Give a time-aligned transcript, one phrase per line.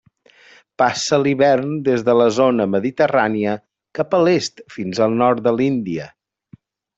[0.81, 3.53] Passa l'hivern des de la zona mediterrània,
[3.99, 6.11] cap a l'est fins al nord de l'Índia.